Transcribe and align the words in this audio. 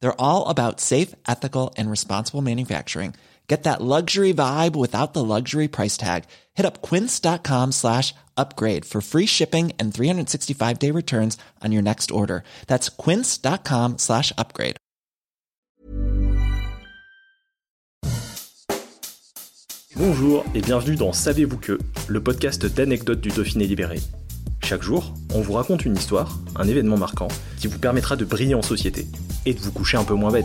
They're 0.00 0.20
all 0.20 0.48
about 0.48 0.80
safe, 0.80 1.14
ethical, 1.26 1.74
and 1.76 1.90
responsible 1.90 2.42
manufacturing. 2.42 3.14
Get 3.48 3.62
that 3.62 3.80
luxury 3.80 4.34
vibe 4.34 4.76
without 4.76 5.14
the 5.14 5.24
luxury 5.24 5.68
price 5.68 5.96
tag. 5.96 6.24
Hit 6.54 6.66
up 6.66 6.82
quince.com 6.82 7.72
slash 7.72 8.14
upgrade 8.36 8.84
for 8.84 9.00
free 9.00 9.26
shipping 9.26 9.72
and 9.78 9.92
365 9.92 10.78
day 10.78 10.90
returns 10.90 11.38
on 11.64 11.72
your 11.72 11.82
next 11.82 12.10
order. 12.10 12.44
That's 12.66 12.90
quince.com 12.90 13.96
slash 13.96 14.32
upgrade. 14.36 14.76
Bonjour 19.96 20.44
et 20.54 20.60
bienvenue 20.60 20.94
dans 20.94 21.12
Savez-vous 21.12 21.58
que, 21.58 21.76
le 22.06 22.22
podcast 22.22 22.66
d'anecdotes 22.66 23.20
du 23.20 23.30
Dauphiné 23.30 23.66
libéré. 23.66 23.98
Chaque 24.68 24.82
jour, 24.82 25.14
on 25.32 25.40
vous 25.40 25.54
raconte 25.54 25.86
une 25.86 25.96
histoire, 25.96 26.36
un 26.54 26.68
événement 26.68 26.98
marquant, 26.98 27.28
qui 27.56 27.68
vous 27.68 27.78
permettra 27.78 28.16
de 28.16 28.26
briller 28.26 28.54
en 28.54 28.60
société 28.60 29.06
et 29.46 29.54
de 29.54 29.60
vous 29.60 29.72
coucher 29.72 29.96
un 29.96 30.04
peu 30.04 30.12
moins 30.12 30.30
bête. 30.30 30.44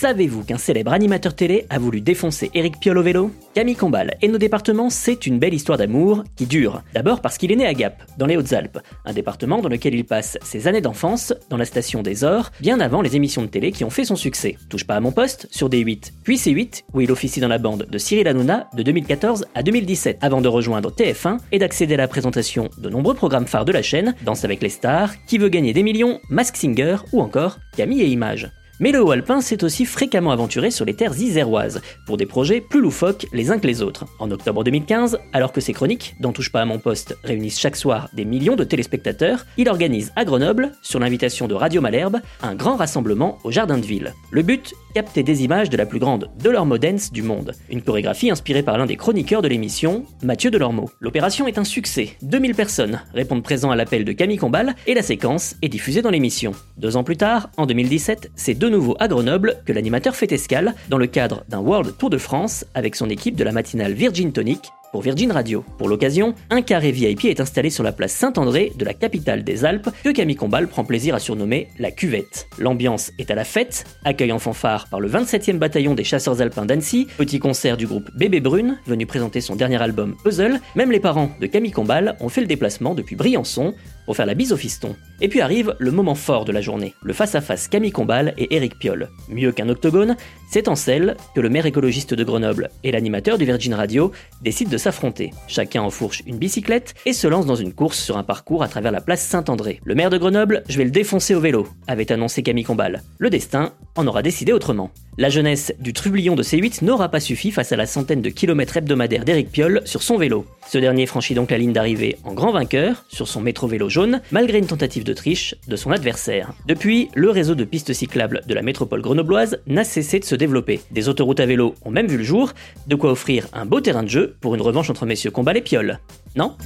Savez-vous 0.00 0.44
qu'un 0.44 0.58
célèbre 0.58 0.92
animateur 0.92 1.34
télé 1.34 1.66
a 1.70 1.80
voulu 1.80 2.00
défoncer 2.00 2.52
Eric 2.54 2.78
Piolle 2.78 2.98
au 2.98 3.32
Camille 3.52 3.74
Combal 3.74 4.16
et 4.22 4.28
nos 4.28 4.38
départements, 4.38 4.90
c'est 4.90 5.26
une 5.26 5.40
belle 5.40 5.54
histoire 5.54 5.76
d'amour 5.76 6.22
qui 6.36 6.46
dure. 6.46 6.84
D'abord 6.94 7.20
parce 7.20 7.36
qu'il 7.36 7.50
est 7.50 7.56
né 7.56 7.66
à 7.66 7.74
Gap, 7.74 8.04
dans 8.16 8.26
les 8.26 8.36
Hautes-Alpes, 8.36 8.78
un 9.04 9.12
département 9.12 9.60
dans 9.60 9.68
lequel 9.68 9.96
il 9.96 10.04
passe 10.04 10.38
ses 10.40 10.68
années 10.68 10.80
d'enfance, 10.80 11.34
dans 11.50 11.56
la 11.56 11.64
station 11.64 12.02
des 12.02 12.22
Ors, 12.22 12.52
bien 12.60 12.78
avant 12.78 13.02
les 13.02 13.16
émissions 13.16 13.42
de 13.42 13.48
télé 13.48 13.72
qui 13.72 13.82
ont 13.82 13.90
fait 13.90 14.04
son 14.04 14.14
succès. 14.14 14.56
Touche 14.68 14.86
pas 14.86 14.94
à 14.94 15.00
mon 15.00 15.10
poste, 15.10 15.48
sur 15.50 15.68
D8, 15.68 16.12
puis 16.22 16.36
C8, 16.36 16.84
où 16.94 17.00
il 17.00 17.10
officie 17.10 17.40
dans 17.40 17.48
la 17.48 17.58
bande 17.58 17.88
de 17.90 17.98
Cyril 17.98 18.28
Hanouna 18.28 18.68
de 18.76 18.84
2014 18.84 19.46
à 19.56 19.64
2017, 19.64 20.18
avant 20.20 20.40
de 20.40 20.46
rejoindre 20.46 20.92
TF1 20.92 21.38
et 21.50 21.58
d'accéder 21.58 21.94
à 21.94 21.96
la 21.96 22.06
présentation 22.06 22.70
de 22.78 22.88
nombreux 22.88 23.14
programmes 23.14 23.48
phares 23.48 23.64
de 23.64 23.72
la 23.72 23.82
chaîne, 23.82 24.14
Danse 24.24 24.44
avec 24.44 24.62
les 24.62 24.68
stars, 24.68 25.10
Qui 25.26 25.38
veut 25.38 25.48
gagner 25.48 25.72
des 25.72 25.82
millions, 25.82 26.20
Mask 26.30 26.54
Singer 26.54 26.98
ou 27.12 27.20
encore 27.20 27.58
Camille 27.76 28.02
et 28.02 28.06
Images. 28.06 28.48
Mais 28.80 28.92
le 28.92 29.02
haut 29.02 29.10
alpin 29.10 29.40
s'est 29.40 29.64
aussi 29.64 29.84
fréquemment 29.84 30.30
aventuré 30.30 30.70
sur 30.70 30.84
les 30.84 30.94
terres 30.94 31.18
iséroises, 31.18 31.80
pour 32.06 32.16
des 32.16 32.26
projets 32.26 32.60
plus 32.60 32.80
loufoques 32.80 33.26
les 33.32 33.50
uns 33.50 33.58
que 33.58 33.66
les 33.66 33.82
autres. 33.82 34.06
En 34.20 34.30
octobre 34.30 34.62
2015, 34.62 35.18
alors 35.32 35.52
que 35.52 35.60
ses 35.60 35.72
chroniques, 35.72 36.14
dont 36.20 36.32
touche 36.32 36.52
pas 36.52 36.62
à 36.62 36.64
mon 36.64 36.78
poste, 36.78 37.16
réunissent 37.24 37.58
chaque 37.58 37.76
soir 37.76 38.08
des 38.12 38.24
millions 38.24 38.56
de 38.56 38.64
téléspectateurs, 38.64 39.46
il 39.56 39.68
organise 39.68 40.12
à 40.14 40.24
Grenoble, 40.24 40.72
sur 40.82 41.00
l'invitation 41.00 41.48
de 41.48 41.54
Radio 41.54 41.80
Malherbe, 41.80 42.20
un 42.42 42.54
grand 42.54 42.76
rassemblement 42.76 43.38
au 43.42 43.50
Jardin 43.50 43.78
de 43.78 43.86
Ville. 43.86 44.14
Le 44.30 44.42
but 44.42 44.74
Capter 44.94 45.22
des 45.22 45.44
images 45.44 45.68
de 45.70 45.76
la 45.76 45.86
plus 45.86 45.98
grande 45.98 46.30
Delormeau 46.42 46.78
Dance 46.78 47.12
du 47.12 47.22
monde. 47.22 47.52
Une 47.70 47.82
chorégraphie 47.82 48.30
inspirée 48.30 48.62
par 48.62 48.78
l'un 48.78 48.86
des 48.86 48.96
chroniqueurs 48.96 49.42
de 49.42 49.48
l'émission, 49.48 50.04
Mathieu 50.22 50.50
Delormeau. 50.50 50.90
L'opération 51.00 51.46
est 51.46 51.58
un 51.58 51.64
succès. 51.64 52.16
2000 52.22 52.54
personnes 52.54 53.02
répondent 53.12 53.42
présent 53.42 53.70
à 53.70 53.76
l'appel 53.76 54.04
de 54.04 54.12
Camille 54.12 54.38
Combal 54.38 54.74
et 54.86 54.94
la 54.94 55.02
séquence 55.02 55.56
est 55.62 55.68
diffusée 55.68 56.02
dans 56.02 56.10
l'émission. 56.10 56.52
Deux 56.78 56.96
ans 56.96 57.04
plus 57.04 57.18
tard, 57.18 57.50
en 57.58 57.66
2017, 57.66 58.32
c'est 58.34 58.54
nouveau 58.68 58.96
à 58.98 59.08
Grenoble 59.08 59.56
que 59.64 59.72
l'animateur 59.72 60.16
fait 60.16 60.32
escale 60.32 60.74
dans 60.88 60.98
le 60.98 61.06
cadre 61.06 61.44
d'un 61.48 61.60
World 61.60 61.96
Tour 61.98 62.10
de 62.10 62.18
France 62.18 62.64
avec 62.74 62.96
son 62.96 63.08
équipe 63.10 63.36
de 63.36 63.44
la 63.44 63.52
matinale 63.52 63.92
Virgin 63.92 64.32
Tonic 64.32 64.70
pour 64.92 65.02
Virgin 65.02 65.32
Radio. 65.32 65.64
Pour 65.76 65.88
l'occasion, 65.88 66.34
un 66.50 66.62
carré 66.62 66.92
VIP 66.92 67.26
est 67.26 67.40
installé 67.40 67.70
sur 67.70 67.84
la 67.84 67.92
place 67.92 68.12
Saint-André 68.12 68.72
de 68.76 68.84
la 68.84 68.94
capitale 68.94 69.44
des 69.44 69.64
Alpes 69.64 69.90
que 70.02 70.10
Camille 70.10 70.36
Combal 70.36 70.68
prend 70.68 70.84
plaisir 70.84 71.14
à 71.14 71.18
surnommer 71.18 71.68
la 71.78 71.90
cuvette. 71.90 72.48
L'ambiance 72.58 73.12
est 73.18 73.30
à 73.30 73.34
la 73.34 73.44
fête, 73.44 73.84
accueil 74.04 74.32
en 74.32 74.38
fanfare 74.38 74.88
par 74.88 75.00
le 75.00 75.08
27e 75.08 75.58
bataillon 75.58 75.94
des 75.94 76.04
chasseurs 76.04 76.40
alpins 76.40 76.66
d'Annecy, 76.66 77.06
petit 77.16 77.38
concert 77.38 77.76
du 77.76 77.86
groupe 77.86 78.10
Bébé 78.16 78.40
Brune 78.40 78.78
venu 78.86 79.06
présenter 79.06 79.40
son 79.40 79.56
dernier 79.56 79.80
album 79.82 80.16
Puzzle, 80.24 80.60
même 80.74 80.90
les 80.90 81.00
parents 81.00 81.30
de 81.40 81.46
Camille 81.46 81.72
Combal 81.72 82.16
ont 82.20 82.28
fait 82.28 82.40
le 82.40 82.46
déplacement 82.46 82.94
depuis 82.94 83.16
Briançon 83.16 83.74
pour 84.08 84.16
faire 84.16 84.24
la 84.24 84.32
bise 84.32 84.54
au 84.54 84.56
fiston. 84.56 84.96
Et 85.20 85.28
puis 85.28 85.42
arrive 85.42 85.76
le 85.78 85.90
moment 85.90 86.14
fort 86.14 86.46
de 86.46 86.52
la 86.52 86.62
journée, 86.62 86.94
le 87.02 87.12
face-à-face 87.12 87.68
Camille 87.68 87.92
Combal 87.92 88.32
et 88.38 88.56
Eric 88.56 88.78
Piolle. 88.78 89.10
Mieux 89.28 89.52
qu'un 89.52 89.68
octogone, 89.68 90.16
c'est 90.50 90.68
en 90.68 90.76
celle 90.76 91.14
que 91.34 91.42
le 91.42 91.50
maire 91.50 91.66
écologiste 91.66 92.14
de 92.14 92.24
Grenoble 92.24 92.70
et 92.84 92.90
l'animateur 92.90 93.36
du 93.36 93.44
Virgin 93.44 93.74
Radio 93.74 94.10
décident 94.40 94.70
de 94.70 94.78
s'affronter. 94.78 95.34
Chacun 95.46 95.82
enfourche 95.82 96.22
une 96.26 96.38
bicyclette 96.38 96.94
et 97.04 97.12
se 97.12 97.26
lance 97.26 97.44
dans 97.44 97.54
une 97.54 97.74
course 97.74 97.98
sur 97.98 98.16
un 98.16 98.24
parcours 98.24 98.62
à 98.62 98.68
travers 98.68 98.92
la 98.92 99.02
place 99.02 99.20
Saint-André. 99.20 99.82
Le 99.84 99.94
maire 99.94 100.08
de 100.08 100.16
Grenoble, 100.16 100.62
je 100.70 100.78
vais 100.78 100.84
le 100.84 100.90
défoncer 100.90 101.34
au 101.34 101.40
vélo, 101.40 101.68
avait 101.86 102.10
annoncé 102.10 102.42
Camille 102.42 102.64
Combal. 102.64 103.02
Le 103.18 103.28
destin 103.28 103.74
en 103.94 104.06
aura 104.06 104.22
décidé 104.22 104.54
autrement. 104.54 104.90
La 105.20 105.30
jeunesse 105.30 105.72
du 105.80 105.92
trublion 105.92 106.36
de 106.36 106.44
C8 106.44 106.84
n'aura 106.84 107.08
pas 107.08 107.18
suffi 107.18 107.50
face 107.50 107.72
à 107.72 107.76
la 107.76 107.86
centaine 107.86 108.22
de 108.22 108.30
kilomètres 108.30 108.76
hebdomadaires 108.76 109.24
d'Eric 109.24 109.50
Piolle 109.50 109.82
sur 109.84 110.00
son 110.04 110.16
vélo. 110.16 110.46
Ce 110.68 110.78
dernier 110.78 111.06
franchit 111.06 111.34
donc 111.34 111.50
la 111.50 111.58
ligne 111.58 111.72
d'arrivée 111.72 112.16
en 112.22 112.34
grand 112.34 112.52
vainqueur 112.52 113.04
sur 113.08 113.26
son 113.26 113.40
métro 113.40 113.66
vélo 113.66 113.88
jaune, 113.88 114.20
malgré 114.30 114.58
une 114.58 114.68
tentative 114.68 115.02
de 115.02 115.12
triche 115.12 115.56
de 115.66 115.74
son 115.74 115.90
adversaire. 115.90 116.52
Depuis, 116.68 117.08
le 117.16 117.30
réseau 117.30 117.56
de 117.56 117.64
pistes 117.64 117.92
cyclables 117.92 118.42
de 118.46 118.54
la 118.54 118.62
métropole 118.62 119.02
grenobloise 119.02 119.58
n'a 119.66 119.82
cessé 119.82 120.20
de 120.20 120.24
se 120.24 120.36
développer. 120.36 120.82
Des 120.92 121.08
autoroutes 121.08 121.40
à 121.40 121.46
vélo 121.46 121.74
ont 121.84 121.90
même 121.90 122.06
vu 122.06 122.18
le 122.18 122.22
jour, 122.22 122.52
de 122.86 122.94
quoi 122.94 123.10
offrir 123.10 123.48
un 123.52 123.66
beau 123.66 123.80
terrain 123.80 124.04
de 124.04 124.08
jeu 124.08 124.36
pour 124.40 124.54
une 124.54 124.62
revanche 124.62 124.88
entre 124.88 125.04
messieurs 125.04 125.32
Combal 125.32 125.56
et 125.56 125.62
Piolle. 125.62 125.98
Non? 126.36 126.56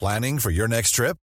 Planning 0.00 0.38
for 0.38 0.50
your 0.50 0.66
next 0.66 0.94
trip? 0.94 1.21